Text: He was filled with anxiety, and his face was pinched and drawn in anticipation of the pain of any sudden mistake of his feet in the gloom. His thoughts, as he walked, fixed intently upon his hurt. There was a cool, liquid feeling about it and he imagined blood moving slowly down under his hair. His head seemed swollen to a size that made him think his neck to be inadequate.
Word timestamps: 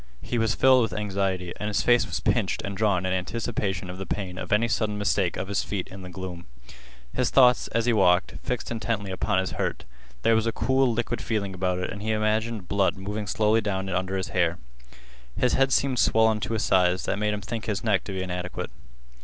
He 0.23 0.39
was 0.39 0.55
filled 0.55 0.81
with 0.81 0.93
anxiety, 0.93 1.53
and 1.59 1.67
his 1.67 1.83
face 1.83 2.07
was 2.07 2.19
pinched 2.19 2.63
and 2.63 2.75
drawn 2.75 3.05
in 3.05 3.13
anticipation 3.13 3.87
of 3.87 3.99
the 3.99 4.07
pain 4.07 4.39
of 4.39 4.51
any 4.51 4.67
sudden 4.67 4.97
mistake 4.97 5.37
of 5.37 5.47
his 5.47 5.61
feet 5.61 5.87
in 5.89 6.01
the 6.01 6.09
gloom. 6.09 6.47
His 7.13 7.29
thoughts, 7.29 7.67
as 7.67 7.85
he 7.85 7.93
walked, 7.93 8.33
fixed 8.41 8.71
intently 8.71 9.11
upon 9.11 9.37
his 9.37 9.51
hurt. 9.51 9.85
There 10.23 10.33
was 10.33 10.47
a 10.47 10.51
cool, 10.51 10.91
liquid 10.91 11.21
feeling 11.21 11.53
about 11.53 11.77
it 11.77 11.91
and 11.91 12.01
he 12.01 12.13
imagined 12.13 12.67
blood 12.67 12.95
moving 12.97 13.27
slowly 13.27 13.61
down 13.61 13.89
under 13.89 14.17
his 14.17 14.29
hair. 14.29 14.57
His 15.37 15.53
head 15.53 15.71
seemed 15.71 15.99
swollen 15.99 16.39
to 16.39 16.55
a 16.55 16.59
size 16.59 17.03
that 17.03 17.19
made 17.19 17.35
him 17.35 17.41
think 17.41 17.65
his 17.65 17.83
neck 17.83 18.03
to 18.05 18.11
be 18.11 18.23
inadequate. 18.23 18.71